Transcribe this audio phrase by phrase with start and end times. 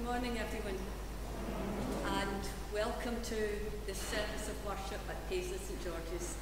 [0.00, 0.80] Good morning, everyone,
[2.08, 2.40] and
[2.72, 3.38] welcome to
[3.86, 6.36] the service of worship at Paisley St George's.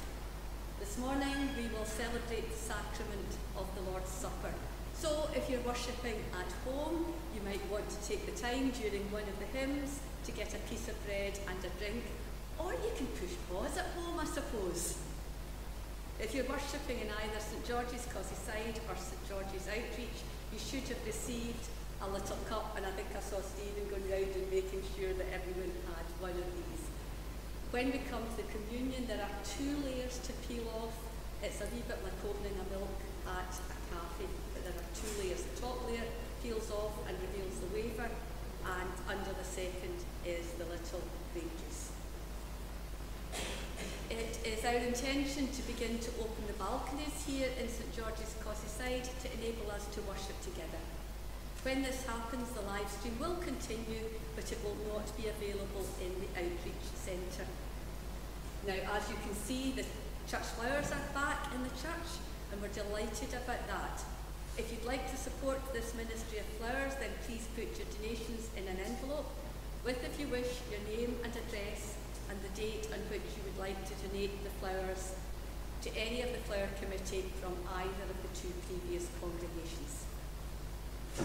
[0.79, 4.53] This morning we will celebrate the sacrament of the Lord's Supper.
[4.93, 9.27] So, if you're worshipping at home, you might want to take the time during one
[9.27, 12.03] of the hymns to get a piece of bread and a drink,
[12.59, 14.95] or you can push pause at home, I suppose.
[16.17, 20.23] If you're worshipping in either St George's Causeyside or St George's Outreach,
[20.53, 21.67] you should have received
[22.01, 25.27] a little cup, and I think I saw Stephen going round and making sure that
[25.35, 26.83] everyone had one of these.
[27.71, 30.95] When we come to the communion, there are two layers to peel off.
[31.43, 32.95] It's a wee bit like opening a milk
[33.27, 35.43] at a cafe, but there are two layers.
[35.43, 36.07] The top layer
[36.41, 41.03] peels off and reveals the wafer, and under the second is the little
[41.35, 41.91] grape juice.
[44.09, 49.05] It is our intention to begin to open the balconies here in St George's Causeyside
[49.05, 50.81] to enable us to worship together.
[51.63, 56.15] When this happens, the live stream will continue, but it will not be available in
[56.15, 57.51] the outreach centre.
[58.65, 59.83] Now, as you can see, the
[60.23, 63.99] church flowers are back in the church, and we're delighted about that.
[64.57, 68.63] If you'd like to support this ministry of flowers, then please put your donations in
[68.63, 69.27] an envelope
[69.83, 71.99] with, if you wish, your name and address
[72.31, 75.11] and the date on which you would like to donate the flowers
[75.83, 77.51] to any of the flower committee from
[77.83, 80.08] either of the two previous congregations.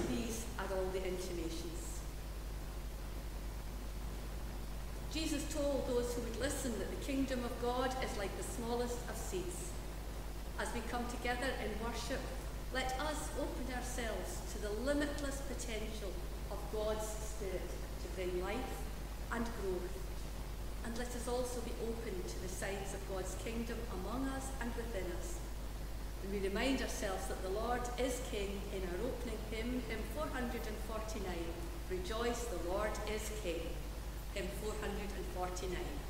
[0.09, 2.01] These are all the intimations.
[5.13, 8.99] Jesus told those who would listen that the kingdom of God is like the smallest
[9.09, 9.71] of seeds.
[10.59, 12.21] As we come together in worship,
[12.73, 16.11] let us open ourselves to the limitless potential
[16.51, 17.71] of God's Spirit
[18.03, 18.75] to bring life
[19.31, 19.95] and growth.
[20.85, 24.75] And let us also be open to the signs of God's kingdom among us and
[24.75, 25.39] within us
[26.31, 31.25] we remind ourselves that the Lord is King in our opening hymn, hymn 449.
[31.91, 33.61] Rejoice, the Lord is King.
[34.35, 36.04] Hymn 449.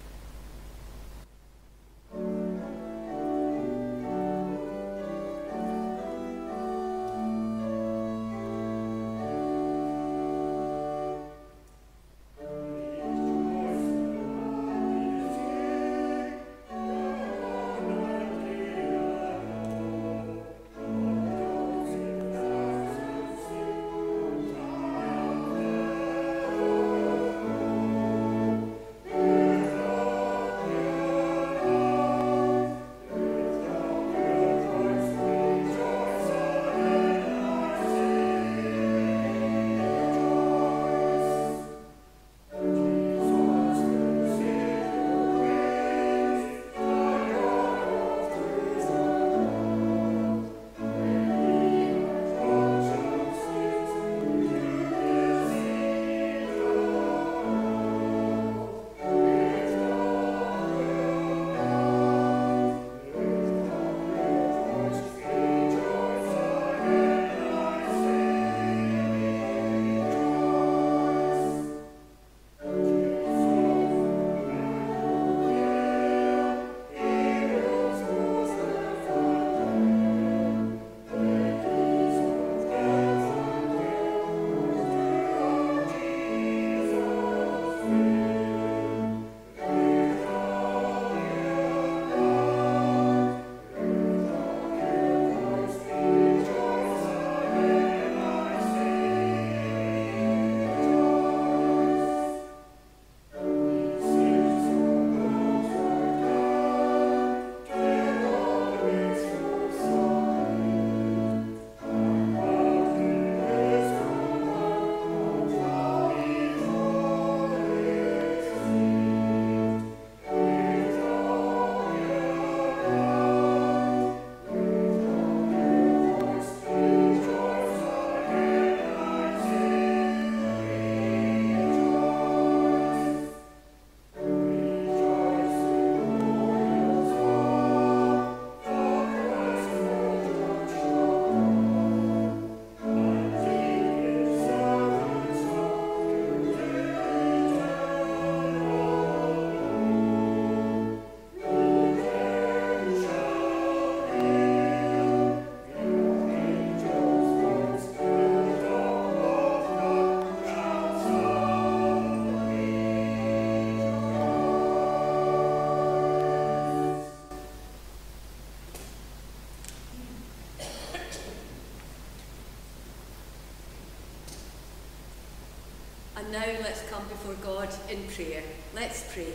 [176.24, 178.42] And now let's come before God in prayer.
[178.74, 179.34] Let's pray.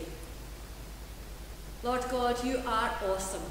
[1.83, 3.43] Lord God, you are awesome.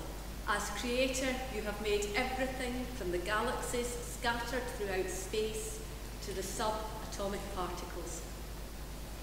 [0.49, 5.79] As creator, you have made everything from the galaxies scattered throughout space
[6.23, 8.23] to the subatomic particles.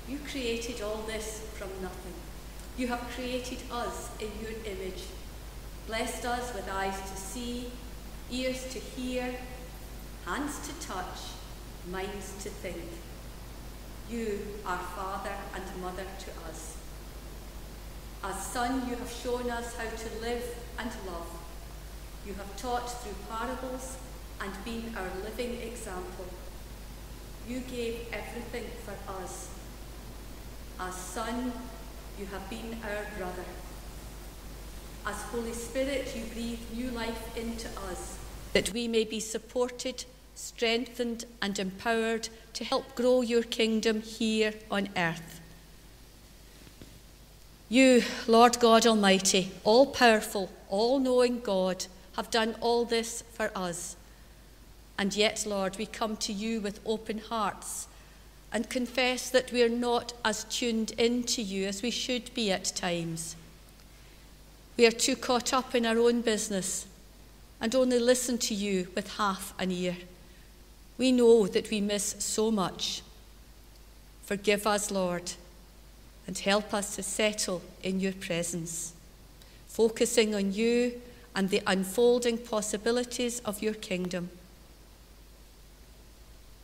[0.08, 2.14] You created all this from nothing.
[2.78, 5.04] You have created us in your image,
[5.88, 7.70] blessed us with eyes to see,
[8.32, 9.36] ears to hear,
[10.26, 11.20] hands to touch,
[11.92, 12.82] minds to think.
[14.10, 16.78] You are Father and Mother to us.
[18.24, 20.44] As Son, you have shown us how to live
[20.78, 21.28] and love.
[22.26, 23.98] You have taught through parables
[24.40, 26.26] and been our living example.
[27.48, 29.50] You gave everything for us.
[30.80, 31.52] As Son,
[32.20, 33.46] you have been our brother.
[35.06, 38.18] As Holy Spirit, you breathe new life into us,
[38.54, 44.90] that we may be supported strengthened and empowered to help grow your kingdom here on
[44.96, 45.42] earth.
[47.68, 51.86] You, Lord God Almighty, all powerful, all knowing God,
[52.16, 53.96] have done all this for us.
[54.98, 57.88] And yet, Lord, we come to you with open hearts
[58.52, 62.66] and confess that we are not as tuned into you as we should be at
[62.76, 63.36] times.
[64.78, 66.86] We are too caught up in our own business
[67.60, 69.98] and only listen to you with half an ear.
[70.98, 73.02] We know that we miss so much.
[74.24, 75.34] Forgive us, Lord,
[76.26, 78.94] and help us to settle in your presence,
[79.68, 81.02] focusing on you
[81.36, 84.30] and the unfolding possibilities of your kingdom.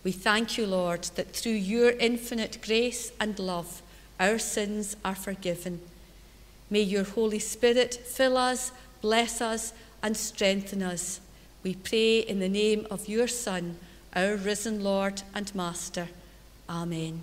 [0.03, 3.83] We thank you, Lord, that through your infinite grace and love,
[4.19, 5.81] our sins are forgiven.
[6.69, 11.19] May your Holy Spirit fill us, bless us, and strengthen us.
[11.63, 13.77] We pray in the name of your Son
[14.15, 16.09] our risen Lord and Master.
[16.69, 17.21] Amen.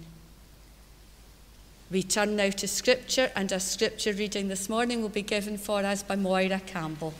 [1.91, 5.81] We turn now to Scripture, and our Scripture reading this morning will be given for
[5.81, 7.15] us by Moira Campbell.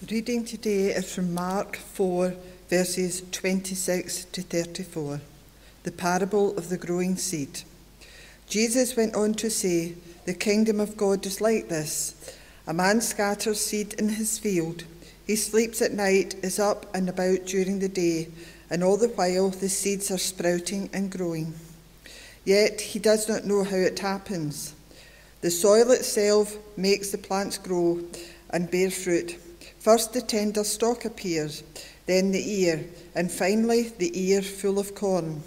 [0.00, 2.34] The reading today is from Mark 4,
[2.68, 5.20] verses 26 to 34,
[5.82, 7.62] the parable of the growing seed.
[8.48, 9.94] Jesus went on to say,
[10.24, 12.14] The kingdom of God is like this
[12.66, 14.84] a man scatters seed in his field.
[15.26, 18.28] He sleeps at night, is up and about during the day,
[18.70, 21.54] and all the while the seeds are sprouting and growing.
[22.44, 24.74] Yet he does not know how it happens.
[25.40, 28.00] The soil itself makes the plants grow
[28.50, 29.36] and bear fruit.
[29.80, 31.62] First the tender stalk appears,
[32.06, 35.42] then the ear, and finally the ear full of corn.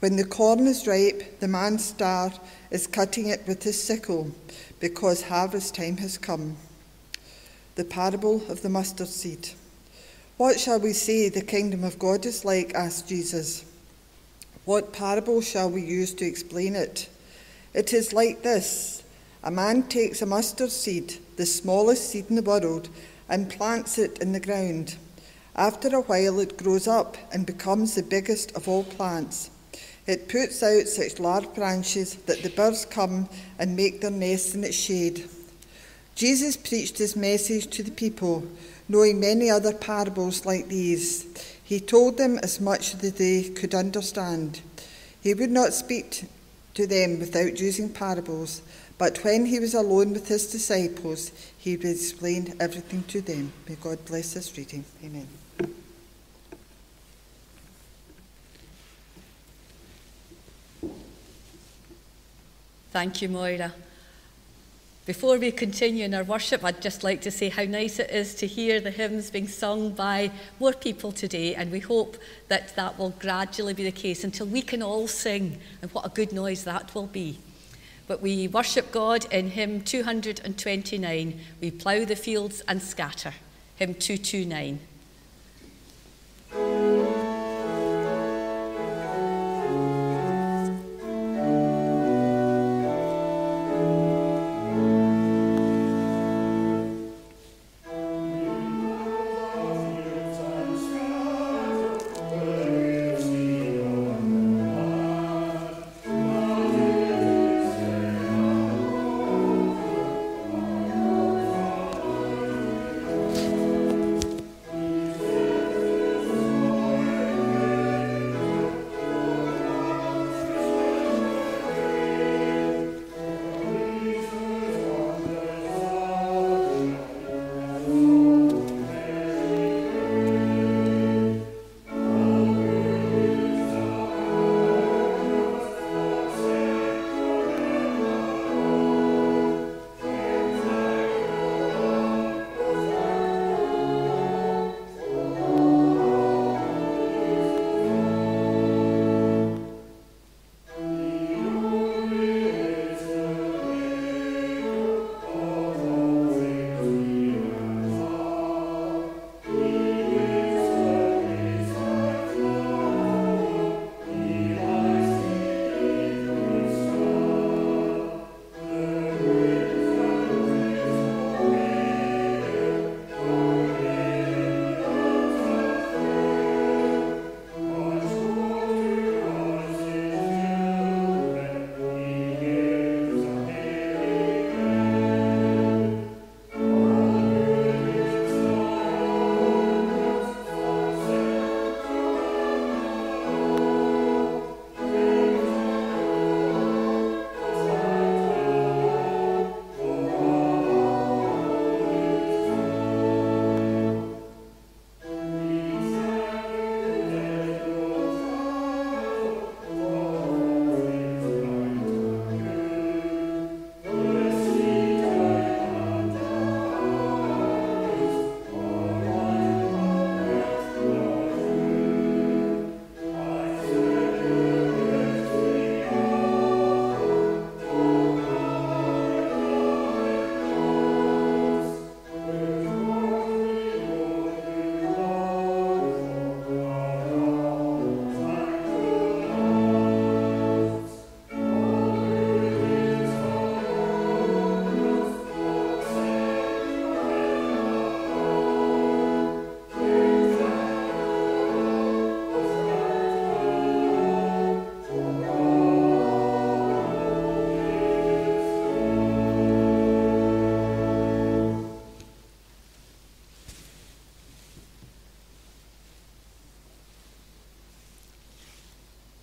[0.00, 2.30] When the corn is ripe, the man star
[2.70, 4.30] is cutting it with his sickle,
[4.78, 6.58] because harvest time has come.
[7.76, 9.48] The parable of the mustard seed.
[10.36, 12.74] What shall we say the kingdom of God is like?
[12.74, 13.64] asked Jesus.
[14.66, 17.08] What parable shall we use to explain it?
[17.72, 19.02] It is like this
[19.42, 22.90] A man takes a mustard seed, the smallest seed in the world,
[23.30, 24.96] and plants it in the ground.
[25.54, 29.48] After a while, it grows up and becomes the biggest of all plants
[30.06, 34.64] it puts out such large branches that the birds come and make their nests in
[34.64, 35.28] its shade.
[36.14, 38.46] Jesus preached his message to the people,
[38.88, 41.26] knowing many other parables like these.
[41.62, 44.60] He told them as much as they could understand.
[45.20, 46.24] He would not speak
[46.74, 48.62] to them without using parables,
[48.98, 53.52] but when he was alone with his disciples, he would explain everything to them.
[53.68, 54.84] May God bless this reading.
[55.04, 55.26] Amen.
[62.96, 63.74] Thank you, Moira.
[65.04, 68.34] Before we continue in our worship, I'd just like to say how nice it is
[68.36, 72.16] to hear the hymns being sung by more people today, and we hope
[72.48, 76.08] that that will gradually be the case until we can all sing, and what a
[76.08, 77.38] good noise that will be.
[78.08, 83.34] But we worship God in hymn 229, We Plough the Fields and Scatter,
[83.76, 84.78] hymn 229.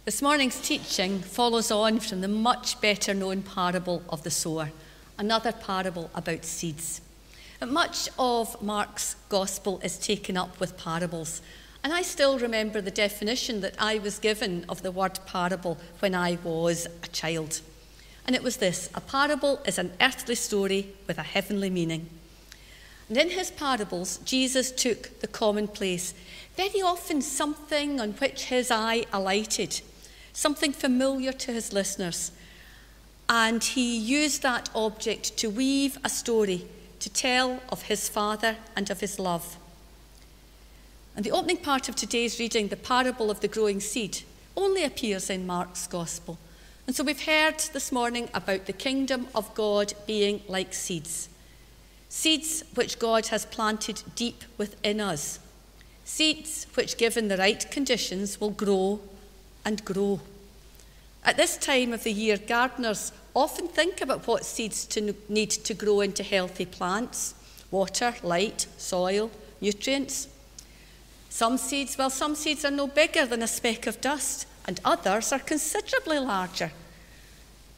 [0.05, 4.69] This morning's teaching follows on from the much better known parable of the sower,
[5.17, 6.99] another parable about seeds.
[7.65, 11.41] Much of Mark's gospel is taken up with parables,
[11.85, 16.13] and I still remember the definition that I was given of the word parable when
[16.13, 17.61] I was a child.
[18.27, 22.09] And it was this a parable is an earthly story with a heavenly meaning.
[23.07, 26.13] And in his parables, Jesus took the commonplace,
[26.57, 29.79] very often something on which his eye alighted
[30.33, 32.31] something familiar to his listeners.
[33.29, 36.65] And he used that object to weave a story
[36.99, 39.57] to tell of his Father and of his love.
[41.15, 44.23] And the opening part of today's reading, the parable of the growing seed,
[44.57, 46.37] only appears in Mark's Gospel.
[46.85, 51.29] And so we've heard this morning about the kingdom of God being like seeds.
[52.09, 55.39] Seeds which God has planted deep within us.
[56.03, 58.99] Seeds which, given the right conditions, will grow
[59.65, 60.19] and grow.
[61.23, 65.73] At this time of the year, gardeners often think about what seeds to need to
[65.73, 67.35] grow into healthy plants
[67.71, 70.27] water, light, soil, nutrients.
[71.29, 75.31] Some seeds, well, some seeds are no bigger than a speck of dust, and others
[75.31, 76.71] are considerably larger.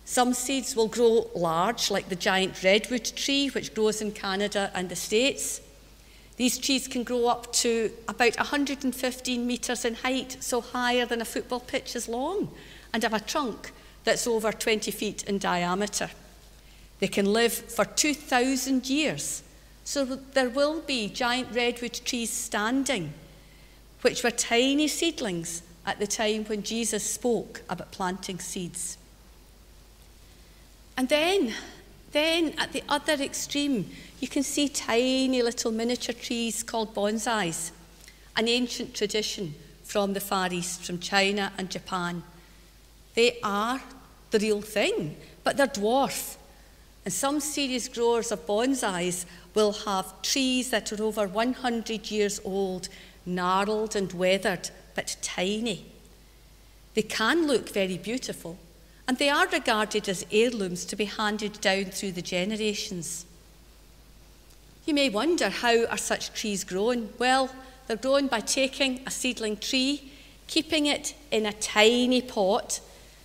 [0.04, 4.90] Some seeds will grow large, like the giant redwood tree, which grows in Canada and
[4.90, 5.62] the States.
[6.38, 11.26] These trees can grow up to about 115 metres in height, so higher than a
[11.26, 12.50] football pitch is long,
[12.94, 13.72] and have a trunk
[14.04, 16.10] that's over 20 feet in diameter.
[17.00, 19.44] They can live for 2,000 years,
[19.84, 23.14] so there will be giant redwood trees standing,
[24.02, 28.98] which were tiny seedlings at the time when Jesus spoke about planting seeds.
[30.98, 31.54] And then,
[32.16, 33.90] then at the other extreme,
[34.22, 37.72] you can see tiny little miniature trees called bonsais,
[38.38, 39.54] an ancient tradition
[39.84, 42.24] from the Far East, from China and Japan.
[43.16, 43.82] They are
[44.32, 46.38] the real thing, but they're dwarf.
[47.04, 52.88] And some serious growers of bonsais will have trees that are over 100 years old,
[53.26, 55.86] gnarled and weathered, but tiny.
[56.94, 58.58] They can look very beautiful,
[59.08, 63.26] and they are regarded as heirlooms to be handed down through the generations.
[64.86, 67.10] You may wonder how are such trees grown?
[67.20, 67.50] Well,
[67.88, 70.12] they're grown by taking a seedling tree,
[70.48, 72.80] keeping it in a tiny pot,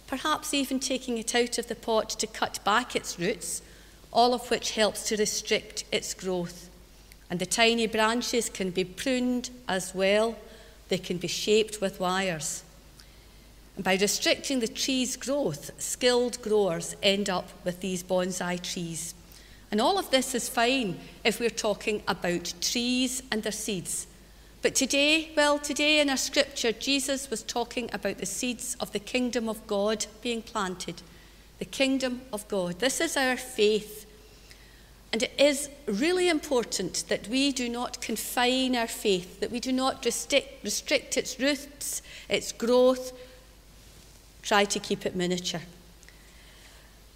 [0.07, 3.63] perhaps even taking it out of the pot to cut back its roots,
[4.13, 6.69] all of which helps to restrict its growth.
[7.31, 10.37] And the tiny branches can be pruned as well,
[10.89, 12.65] they can be shaped with wires.
[13.83, 19.15] By restricting the tree's growth, skilled growers end up with these bonsai trees.
[19.71, 24.07] And all of this is fine if we're talking about trees and their seeds.
[24.61, 28.99] But today, well, today in our scripture, Jesus was talking about the seeds of the
[28.99, 31.01] kingdom of God being planted.
[31.59, 32.81] The kingdom of God.
[32.81, 34.05] This is our faith.
[35.11, 39.73] And it is really important that we do not confine our faith, that we do
[39.73, 43.13] not restrict, restrict its roots, its growth,
[44.43, 45.63] try to keep it miniature.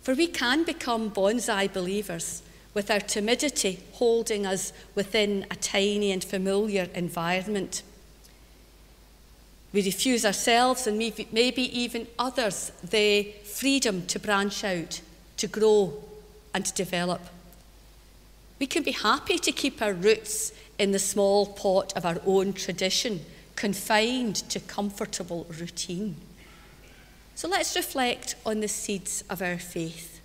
[0.03, 2.43] For we can become bonsai believers
[2.75, 7.83] with our timidity holding us within a tiny and familiar environment.
[9.73, 15.01] We refuse ourselves and maybe even others the freedom to branch out,
[15.39, 15.95] to grow,
[16.53, 17.21] and to develop.
[18.61, 22.53] We can be happy to keep our roots in the small pot of our own
[22.53, 23.21] tradition,
[23.57, 26.17] confined to comfortable routine.
[27.37, 30.21] So let's reflect on the seeds of our faith.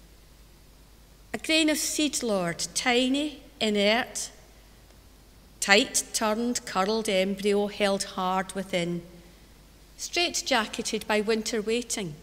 [1.33, 4.29] A grain of seed, Lord, tiny, inert,
[5.59, 9.01] tight turned, curled embryo held hard within,
[9.97, 12.13] straight jacketed by winter waiting,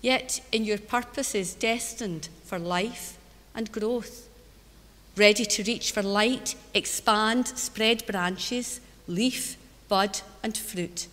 [0.00, 3.18] yet in your purposes destined for life
[3.54, 4.28] and growth,
[5.16, 9.56] ready to reach for light, expand, spread branches, leaf,
[9.88, 11.08] bud, and fruit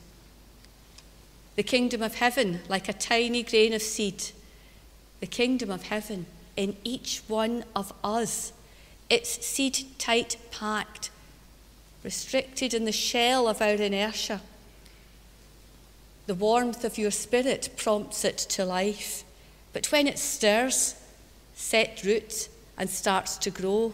[1.55, 4.31] the kingdom of heaven like a tiny grain of seed.
[5.19, 8.53] The kingdom of heaven in each one of us.
[9.09, 11.09] It's seed tight packed,
[12.03, 14.41] restricted in the shell of our inertia.
[16.27, 19.23] The warmth of your spirit prompts it to life,
[19.73, 20.95] but when it stirs,
[21.53, 23.93] set roots, and starts to grow,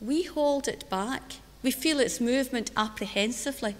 [0.00, 1.22] we hold it back.
[1.62, 3.74] We feel its movement apprehensively.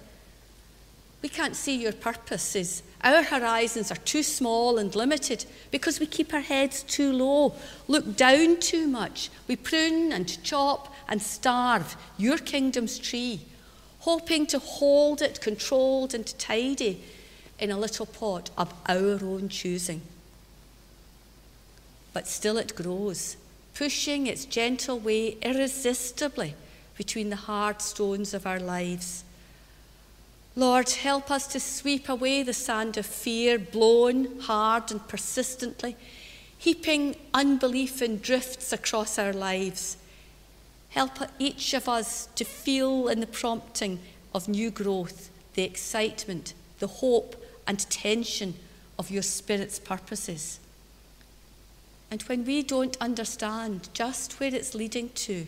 [1.23, 2.83] We can't see your purposes.
[3.03, 7.55] Our horizons are too small and limited because we keep our heads too low,
[7.89, 9.31] look down too much.
[9.47, 13.41] We prune and chop and starve your kingdom's tree,
[14.01, 17.03] hoping to hold it controlled and tidy
[17.59, 20.01] in a little pot of our own choosing.
[22.15, 23.37] But still it grows,
[23.75, 26.55] pushing its gentle way irresistibly
[26.97, 29.25] between the hard stones of our lives.
[30.57, 35.97] Lord, help us to sweep away the sand of fear, blown hard and persistently,
[36.59, 39.97] heaping unbelief in drifts across our lives.
[40.91, 44.01] Help each of us to feel in the prompting
[44.35, 47.37] of new growth the excitement, the hope,
[47.67, 48.55] and tension
[48.99, 50.61] of your Spirit's purposes.
[52.11, 55.47] And when we don't understand just where it's leading to,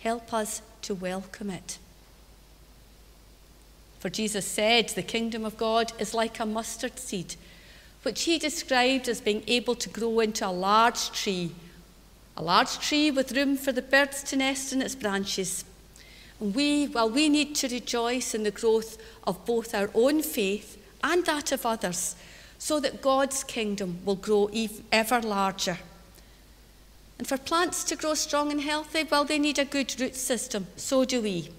[0.00, 1.78] help us to welcome it.
[3.98, 7.34] For Jesus said, The kingdom of God is like a mustard seed,
[8.02, 11.52] which he described as being able to grow into a large tree,
[12.36, 15.64] a large tree with room for the birds to nest in its branches.
[16.40, 20.80] And we, while we need to rejoice in the growth of both our own faith
[21.02, 22.14] and that of others,
[22.58, 24.50] so that God's kingdom will grow
[24.92, 25.78] ever larger.
[27.18, 30.68] And for plants to grow strong and healthy, well, they need a good root system.
[30.76, 31.50] So do we.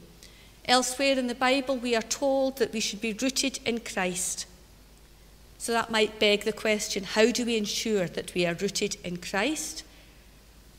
[0.69, 4.45] Elsewhere in the Bible, we are told that we should be rooted in Christ.
[5.57, 9.17] So that might beg the question how do we ensure that we are rooted in
[9.17, 9.83] Christ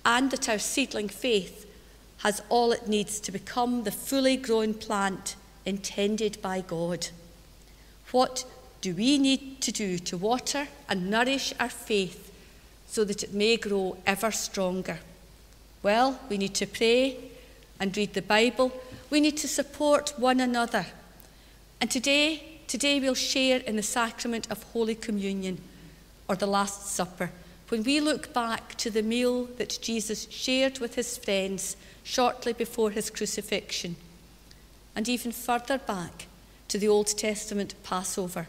[0.05, 1.67] and that our seedling faith
[2.19, 5.35] has all it needs to become the fully grown plant
[5.67, 7.09] intended by God?
[8.13, 8.45] What
[8.81, 12.33] do we need to do to water and nourish our faith
[12.87, 15.01] so that it may grow ever stronger?
[15.83, 17.17] Well, we need to pray
[17.81, 18.73] and read the Bible
[19.11, 20.87] we need to support one another.
[21.81, 25.61] And today, today we'll share in the sacrament of Holy Communion
[26.29, 27.33] or the Last Supper
[27.69, 32.91] when we look back to the meal that Jesus shared with his friends shortly before
[32.91, 33.95] his crucifixion,
[34.97, 36.27] and even further back
[36.67, 38.49] to the Old Testament Passover.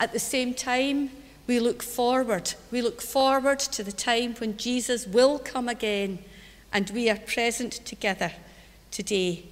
[0.00, 1.10] At the same time,
[1.46, 2.54] we look forward.
[2.70, 6.18] We look forward to the time when Jesus will come again
[6.72, 8.32] and we are present together
[8.90, 9.44] today.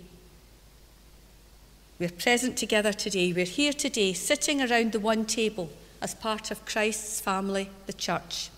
[1.98, 3.32] We're present together today.
[3.32, 5.70] We're here today, sitting around the one table
[6.02, 8.50] as part of Christ's family, the church.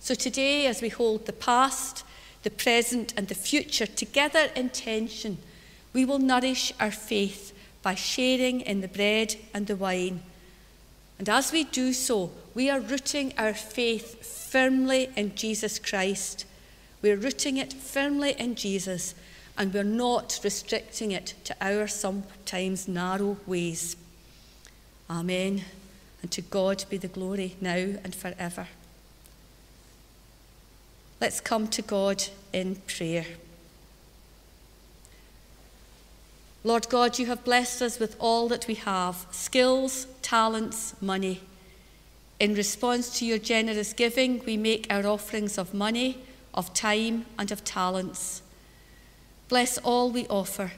[0.00, 2.04] So today, as we hold the past,
[2.42, 5.38] the present, and the future together in tension,
[5.92, 10.22] we will nourish our faith by sharing in the bread and the wine.
[11.18, 16.44] And as we do so, we are rooting our faith firmly in Jesus Christ.
[17.00, 19.14] We're rooting it firmly in Jesus
[19.56, 23.96] and we're not restricting it to our sometimes narrow ways.
[25.10, 25.64] Amen.
[26.22, 28.68] And to God be the glory now and forever.
[31.20, 33.26] Let's come to God in prayer.
[36.64, 41.40] Lord God, you have blessed us with all that we have skills, talents, money.
[42.38, 46.18] In response to your generous giving, we make our offerings of money,
[46.54, 48.41] of time, and of talents.
[49.52, 50.72] Bless all we offer.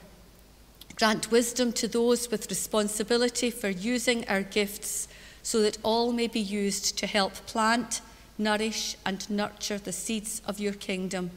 [0.97, 5.07] Grant wisdom to those with responsibility for using our gifts
[5.41, 8.01] so that all may be used to help plant,
[8.37, 11.31] nourish, and nurture the seeds of your kingdom.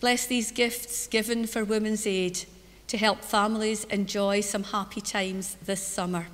[0.00, 2.44] Bless these gifts given for Women's Aid
[2.88, 6.26] to help families enjoy some happy times this summer.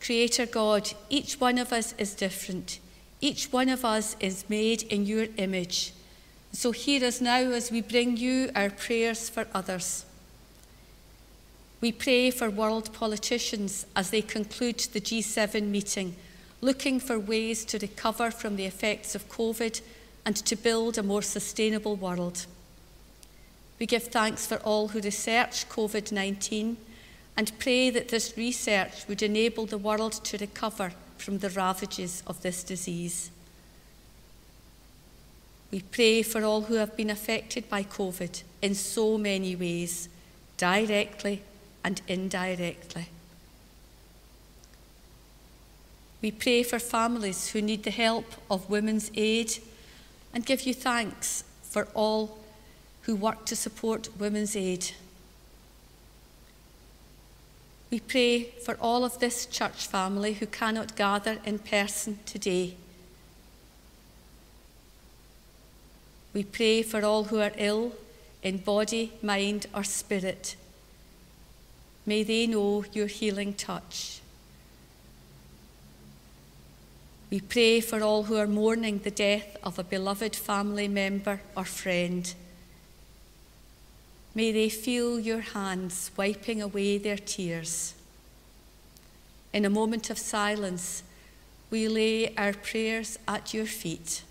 [0.00, 2.80] Creator God, each one of us is different.
[3.20, 5.92] Each one of us is made in your image.
[6.52, 10.04] So hear us now as we bring you our prayers for others.
[11.80, 16.14] We pray for world politicians as they conclude the G7 meeting,
[16.60, 19.80] looking for ways to recover from the effects of COVID
[20.24, 22.46] and to build a more sustainable world.
[23.80, 26.76] We give thanks for all who research COVID 19
[27.36, 32.42] and pray that this research would enable the world to recover from the ravages of
[32.42, 33.30] this disease.
[35.72, 40.08] We pray for all who have been affected by COVID in so many ways,
[40.58, 41.42] directly
[41.82, 43.08] and indirectly.
[46.20, 49.58] We pray for families who need the help of Women's Aid
[50.32, 52.38] and give you thanks for all
[53.02, 54.92] who work to support Women's Aid.
[57.90, 62.76] We pray for all of this church family who cannot gather in person today.
[66.32, 67.92] We pray for all who are ill
[68.42, 70.56] in body, mind, or spirit.
[72.06, 74.20] May they know your healing touch.
[77.30, 81.64] We pray for all who are mourning the death of a beloved family member or
[81.64, 82.34] friend.
[84.34, 87.94] May they feel your hands wiping away their tears.
[89.52, 91.02] in a moment of silence,
[91.70, 94.22] we lay our prayers at your feet.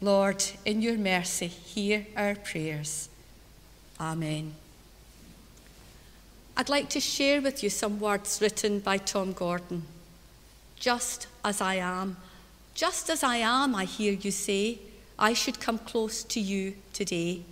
[0.00, 3.08] Lord, in your mercy, hear our prayers.
[4.00, 4.54] Amen.
[6.56, 9.82] I'd like to share with you some words written by Tom Gordon.
[10.78, 12.16] Just as I am,
[12.74, 14.78] just as I am, I hear you say,
[15.18, 17.42] I should come close to you today.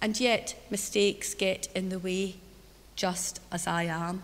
[0.00, 2.36] And yet mistakes get in the way,
[2.94, 4.22] just as I am.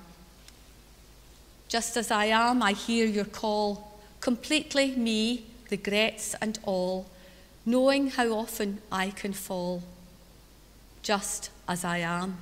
[1.66, 7.06] Just as I am, I hear your call, completely me, regrets and all
[7.68, 9.82] knowing how often I can fall,
[11.02, 12.38] just as I am.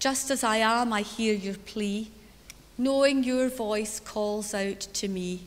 [0.00, 2.10] Just as I am, I hear your plea,
[2.76, 5.42] knowing your voice calls out to me.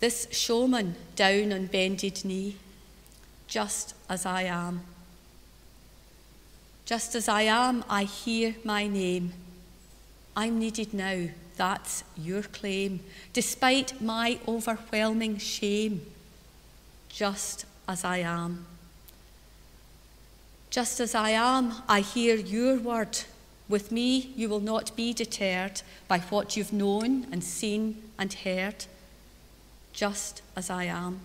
[0.00, 2.56] This showman down on bended knee,
[3.46, 4.80] just as I am.
[6.84, 9.32] Just as I am, I hear my name.
[10.36, 12.98] I'm needed now, that's your claim,
[13.32, 16.11] despite my overwhelming shame
[17.12, 18.64] just as I am.
[20.70, 23.18] Just as I am, I hear your word.
[23.68, 28.86] With me, you will not be deterred by what you've known and seen and heard,
[29.92, 31.20] just as I am.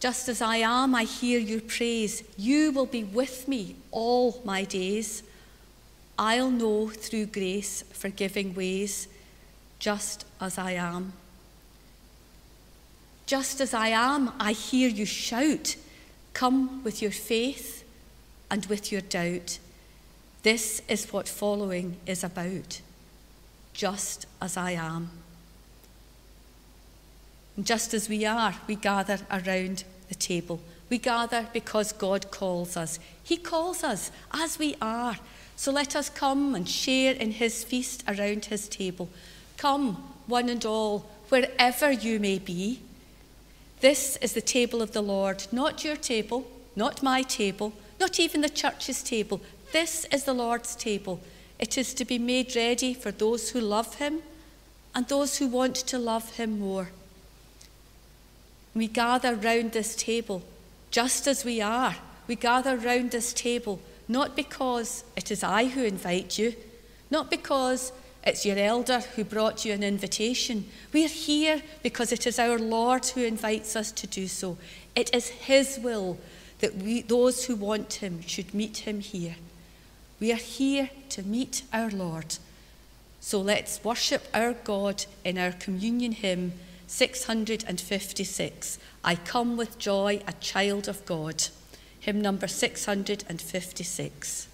[0.00, 2.22] Just as I am, I hear your praise.
[2.36, 5.22] You will be with me all my days.
[6.18, 9.08] I'll know through grace forgiving ways,
[9.78, 11.12] just as I am.
[13.28, 15.76] Just as I am, I hear you shout,
[16.32, 17.84] Come with your faith
[18.50, 19.58] and with your doubt.
[20.44, 22.80] This is what following is about.
[23.74, 25.10] Just as I am.
[27.54, 30.60] And just as we are, we gather around the table.
[30.88, 32.98] We gather because God calls us.
[33.22, 35.18] He calls us as we are.
[35.54, 39.10] So let us come and share in His feast around His table.
[39.58, 42.80] Come, one and all, wherever you may be.
[43.80, 48.40] This is the table of the Lord, not your table, not my table, not even
[48.40, 49.40] the church's table.
[49.72, 51.20] This is the Lord's table.
[51.58, 54.22] It is to be made ready for those who love him
[54.94, 56.90] and those who want to love him more.
[58.74, 60.42] We gather round this table
[60.90, 61.96] just as we are.
[62.26, 66.54] We gather round this table not because it is I who invite you,
[67.10, 67.92] not because
[68.28, 70.66] it's your elder who brought you an invitation.
[70.92, 74.58] We're here because it is our Lord who invites us to do so.
[74.94, 76.18] It is His will
[76.60, 79.36] that we, those who want Him should meet Him here.
[80.20, 82.36] We are here to meet our Lord.
[83.20, 86.52] So let's worship our God in our communion hymn
[86.86, 88.78] 656.
[89.04, 91.44] I come with joy, a child of God.
[92.00, 94.48] Hymn number 656.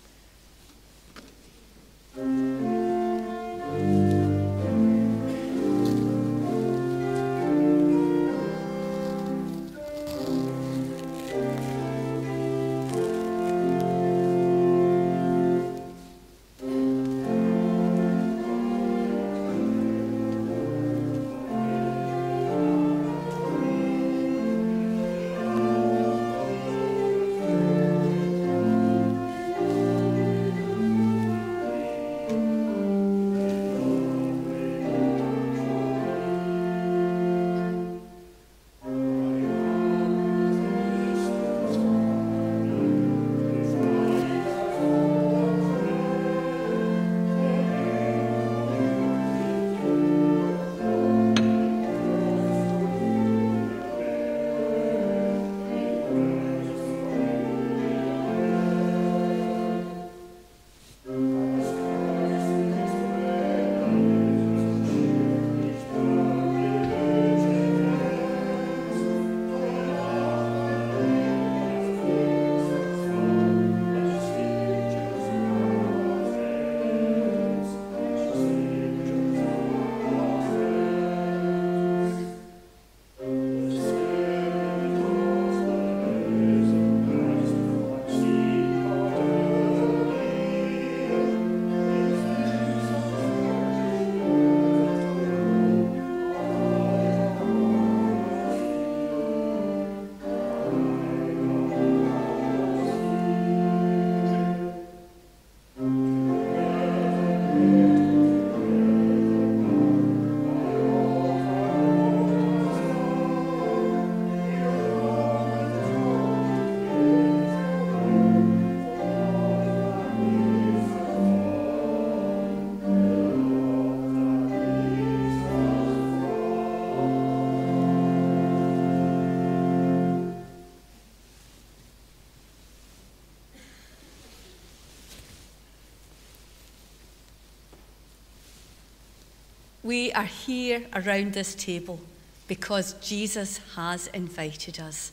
[139.84, 142.00] We are here around this table
[142.48, 145.12] because Jesus has invited us.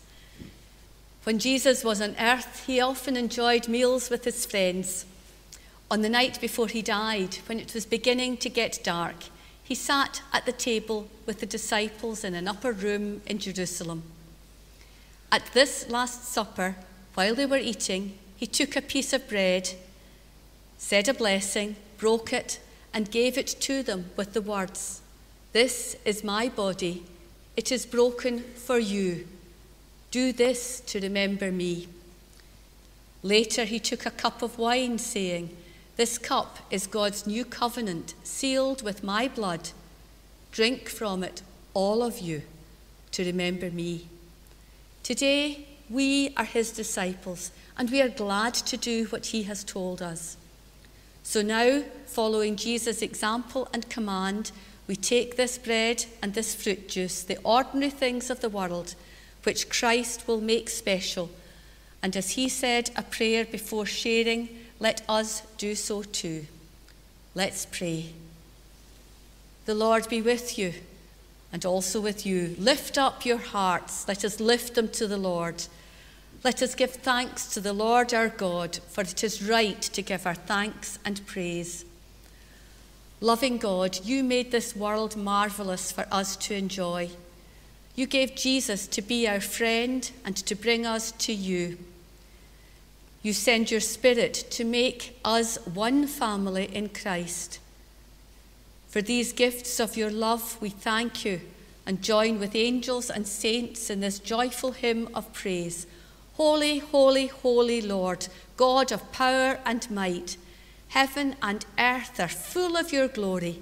[1.25, 5.05] When Jesus was on earth, he often enjoyed meals with his friends.
[5.91, 9.15] On the night before he died, when it was beginning to get dark,
[9.61, 14.03] he sat at the table with the disciples in an upper room in Jerusalem.
[15.33, 16.77] At this Last Supper,
[17.15, 19.71] while they were eating, he took a piece of bread,
[20.77, 22.61] said a blessing, broke it,
[22.93, 25.01] and gave it to them with the words
[25.53, 27.03] This is my body,
[27.55, 29.27] it is broken for you.
[30.09, 31.87] Do this to remember me.
[33.23, 35.55] Later, he took a cup of wine, saying,
[35.95, 39.69] This cup is God's new covenant, sealed with my blood.
[40.51, 41.41] Drink from it,
[41.73, 42.41] all of you,
[43.11, 44.07] to remember me.
[45.03, 50.01] Today, we are his disciples, and we are glad to do what he has told
[50.01, 50.35] us.
[51.23, 54.51] So now, following Jesus' example and command,
[54.87, 58.95] we take this bread and this fruit juice, the ordinary things of the world,
[59.43, 61.29] which Christ will make special.
[62.03, 66.47] And as he said a prayer before sharing, let us do so too.
[67.35, 68.13] Let's pray.
[69.65, 70.73] The Lord be with you
[71.53, 72.55] and also with you.
[72.57, 74.07] Lift up your hearts.
[74.07, 75.63] Let us lift them to the Lord.
[76.43, 80.25] Let us give thanks to the Lord our God, for it is right to give
[80.25, 81.85] our thanks and praise.
[83.19, 87.11] Loving God, you made this world marvellous for us to enjoy.
[87.95, 91.77] You gave Jesus to be our friend and to bring us to you.
[93.21, 97.59] You send your Spirit to make us one family in Christ.
[98.87, 101.41] For these gifts of your love, we thank you
[101.85, 105.85] and join with angels and saints in this joyful hymn of praise.
[106.37, 110.37] Holy, holy, holy Lord, God of power and might,
[110.89, 113.59] heaven and earth are full of your glory.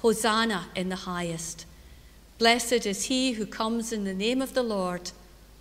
[0.00, 1.64] Hosanna in the highest.
[2.38, 5.12] Blessed is he who comes in the name of the Lord.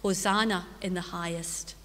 [0.02, 1.76] Hosanna in the highest.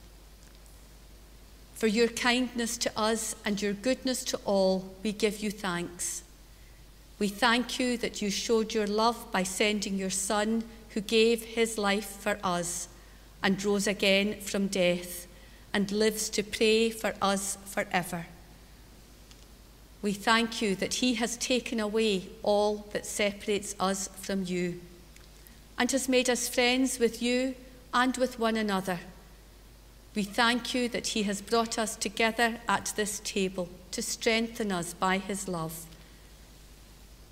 [1.74, 6.22] For your kindness to us and your goodness to all, we give you thanks.
[7.18, 11.76] We thank you that you showed your love by sending your Son, who gave his
[11.76, 12.88] life for us
[13.46, 15.28] and rose again from death
[15.72, 18.26] and lives to pray for us forever.
[20.02, 24.80] We thank you that he has taken away all that separates us from you
[25.78, 27.54] and has made us friends with you
[27.94, 28.98] and with one another.
[30.16, 34.92] We thank you that he has brought us together at this table to strengthen us
[34.92, 35.86] by his love.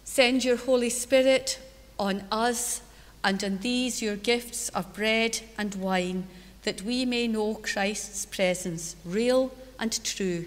[0.05, 1.59] Send your Holy Spirit
[1.99, 2.83] on us
[3.25, 6.27] and on these your gifts of bread and wine,
[6.63, 10.45] that we may know Christ's presence, real and true,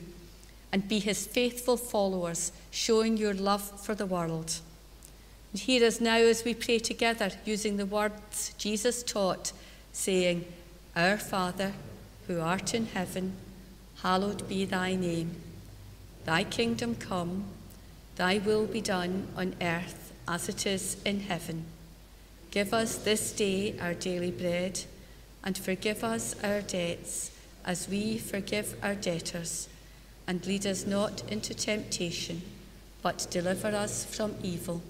[0.72, 4.60] and be his faithful followers, showing your love for the world.
[5.52, 9.54] And hear us now as we pray together, using the words Jesus taught,
[9.92, 10.46] saying,
[10.96, 11.74] Our Father,
[12.28, 13.34] who art in heaven,
[14.04, 15.36] hallowed be thy name.
[16.26, 17.46] Thy kingdom come,
[18.18, 21.66] thy will be done on earth as it is in heaven.
[22.58, 24.82] Give us this day our daily bread,
[25.43, 27.30] and forgive us our debts
[27.63, 29.70] as we forgive our debtors.
[30.26, 32.41] And lead us not into temptation,
[33.04, 34.82] but deliver us from evil.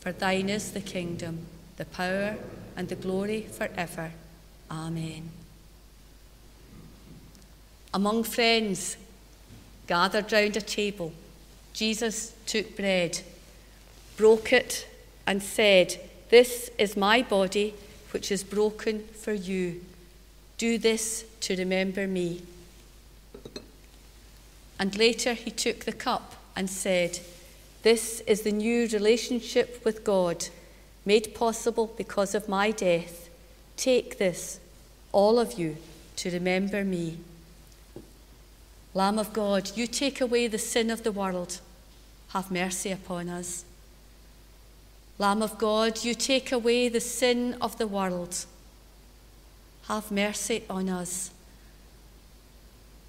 [0.00, 1.46] For thine is the kingdom,
[1.78, 2.36] the power,
[2.76, 4.10] and the glory forever.
[4.70, 5.30] Amen.
[7.94, 8.98] Among friends
[9.86, 11.14] gathered round a table,
[11.72, 13.22] Jesus took bread,
[14.18, 14.86] broke it,
[15.26, 17.74] and said, This is my body,
[18.10, 19.80] which is broken for you.
[20.58, 22.42] Do this to remember me.
[24.78, 27.20] And later he took the cup and said,
[27.82, 30.48] This is the new relationship with God,
[31.06, 33.28] made possible because of my death.
[33.76, 34.60] Take this,
[35.12, 35.76] all of you,
[36.16, 37.18] to remember me.
[38.94, 41.60] Lamb of God, you take away the sin of the world.
[42.30, 43.64] Have mercy upon us.
[45.18, 48.46] Lamb of God, you take away the sin of the world.
[49.88, 51.32] Have mercy on us.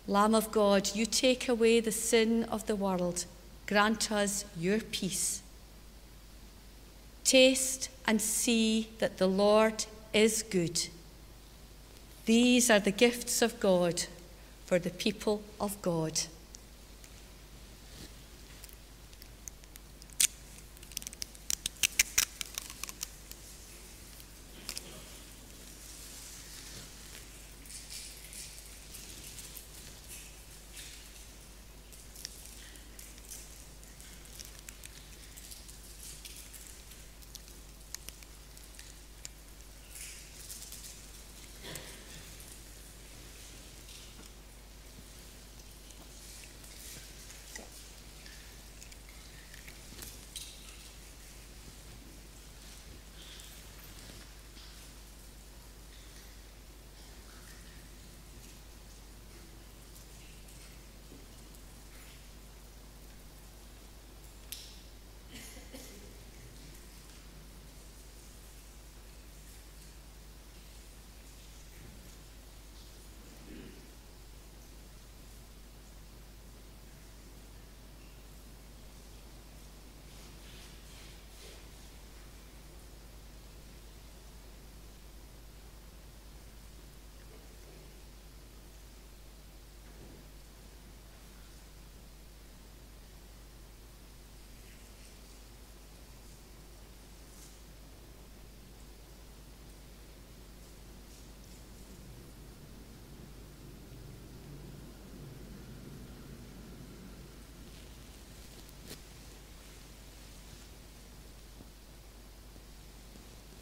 [0.07, 3.25] Lamb of God, you take away the sin of the world.
[3.67, 5.43] Grant us your peace.
[7.23, 10.87] Taste and see that the Lord is good.
[12.25, 14.05] These are the gifts of God
[14.65, 16.21] for the people of God.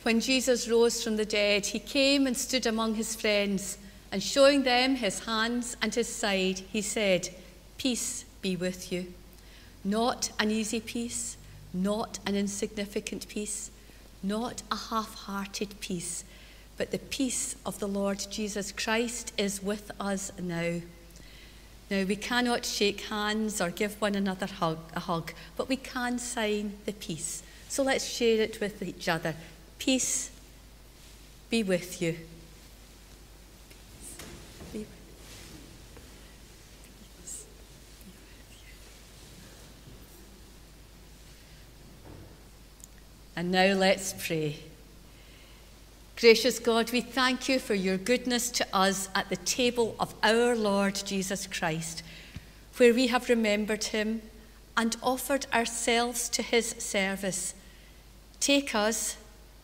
[0.08, 3.78] When Jesus rose from the dead, he came and stood among his friends,
[4.10, 7.28] and showing them his hands and his side, he said,
[7.78, 9.14] Peace be with you.
[9.84, 11.36] Not an easy peace,
[11.74, 13.70] not an insignificant peace,
[14.24, 16.24] not a half hearted peace,
[16.78, 20.80] but the peace of the Lord Jesus Christ is with us now.
[21.92, 26.18] Now, we cannot shake hands or give one another hug, a hug, but we can
[26.18, 27.44] sign the peace.
[27.68, 29.36] So let's share it with each other.
[29.80, 30.32] Peace
[31.50, 32.18] be with you.
[43.38, 44.58] And now let's pray.
[46.20, 50.56] Gracious God, we thank you for your goodness to us at the table of our
[50.56, 52.02] Lord Jesus Christ,
[52.78, 54.24] where we have remembered him
[54.76, 57.54] and offered ourselves to his service.
[58.40, 59.18] Take us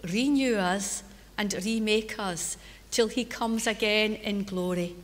[0.04, 1.04] renew us,
[1.38, 2.58] and remake us
[2.92, 4.96] till he comes again in glory.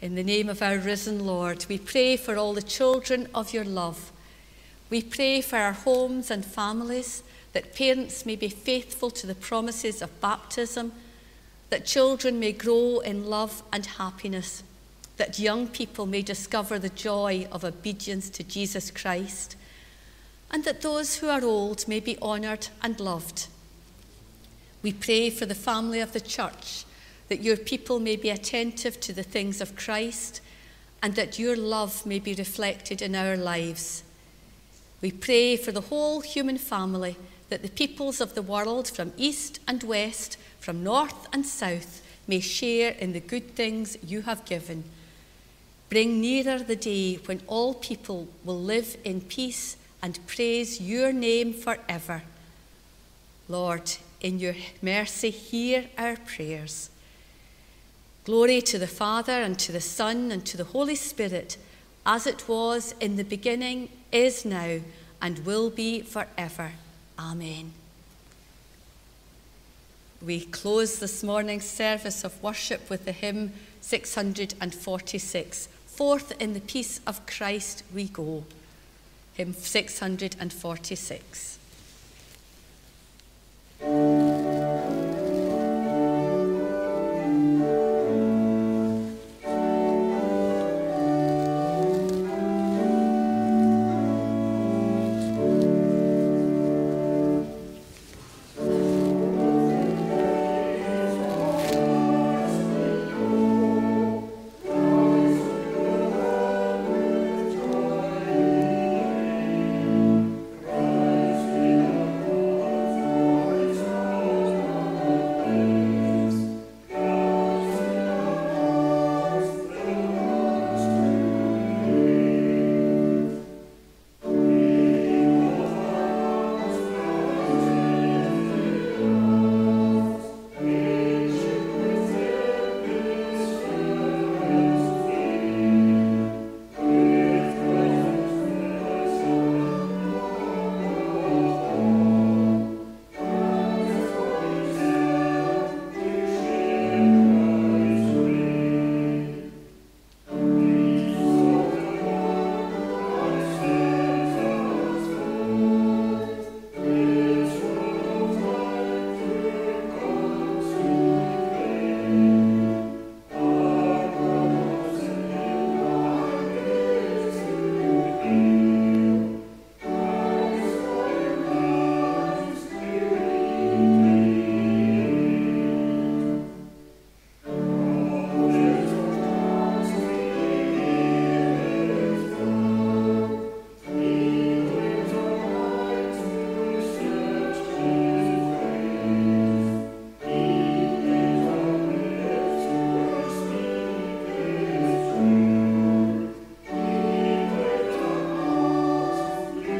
[0.00, 3.64] In the name of our risen Lord, we pray for all the children of your
[3.64, 4.12] love.
[4.90, 7.22] We pray for our homes and families,
[7.52, 10.92] that parents may be faithful to the promises of baptism,
[11.70, 14.62] that children may grow in love and happiness,
[15.16, 19.56] that young people may discover the joy of obedience to Jesus Christ,
[20.50, 23.48] and that those who are old may be honoured and loved.
[24.88, 26.86] We pray for the family of the church,
[27.28, 30.40] that your people may be attentive to the things of Christ
[31.02, 34.02] and that your love may be reflected in our lives.
[35.02, 37.18] We pray for the whole human family,
[37.50, 42.40] that the peoples of the world from east and west, from north and south, may
[42.40, 44.84] share in the good things you have given.
[45.90, 51.52] Bring nearer the day when all people will live in peace and praise your name
[51.52, 52.22] forever.
[53.50, 56.90] Lord, in your mercy, hear our prayers.
[58.24, 61.56] Glory to the Father, and to the Son, and to the Holy Spirit,
[62.04, 64.80] as it was in the beginning, is now,
[65.20, 66.72] and will be forever.
[67.18, 67.72] Amen.
[70.20, 77.00] We close this morning's service of worship with the hymn 646 Forth in the peace
[77.08, 78.44] of Christ we go.
[79.34, 81.57] Hymn 646.
[83.80, 84.47] And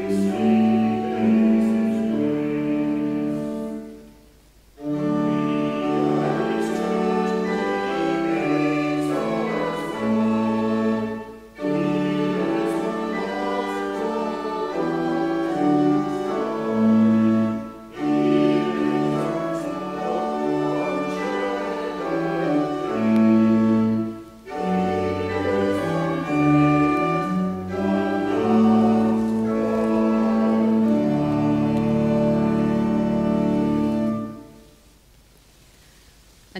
[0.09, 0.88] sing.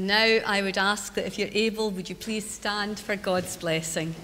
[0.09, 4.15] Now I would ask that if you're able, would you please stand for God's blessing?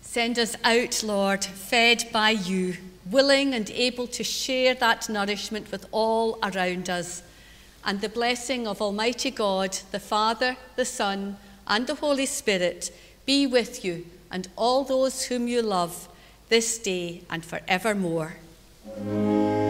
[0.00, 2.78] Send us out, Lord, fed by you,
[3.10, 7.22] willing and able to share that nourishment with all around us.
[7.84, 11.36] And the blessing of Almighty God, the Father, the Son,
[11.66, 12.90] and the Holy Spirit
[13.26, 16.08] be with you and all those whom you love
[16.48, 18.36] this day and forevermore.
[18.86, 19.69] Música